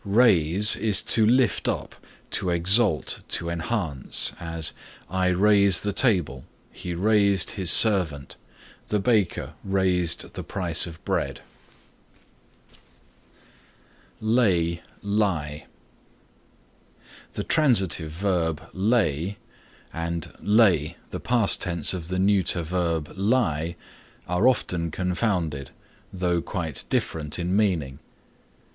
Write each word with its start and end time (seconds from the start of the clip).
Raise 0.03 0.75
is 0.77 1.03
to 1.03 1.27
lift 1.27 1.67
up, 1.67 1.93
to 2.31 2.49
exalt, 2.49 3.21
to 3.27 3.51
enhance, 3.51 4.33
as 4.39 4.73
"I 5.11 5.27
raise 5.27 5.81
the 5.81 5.93
table;" 5.93 6.43
"He 6.71 6.95
raised 6.95 7.51
his 7.51 7.69
servant;" 7.69 8.35
"The 8.87 8.99
baker 8.99 9.53
raised 9.63 10.33
the 10.33 10.41
price 10.43 10.87
of 10.87 11.05
bread." 11.05 11.41
LAY 14.19 14.81
LIE 15.03 15.67
The 17.33 17.43
transitive 17.43 18.09
verb 18.11 18.69
lay, 18.73 19.37
and 19.93 20.33
lay, 20.39 20.97
the 21.11 21.19
past 21.19 21.61
tense 21.61 21.93
of 21.93 22.07
the 22.07 22.17
neuter 22.17 22.63
verb 22.63 23.13
lie, 23.15 23.75
are 24.27 24.47
often 24.47 24.89
confounded, 24.89 25.69
though 26.11 26.41
quite 26.41 26.85
different 26.89 27.37
in 27.37 27.55
meaning. 27.55 27.99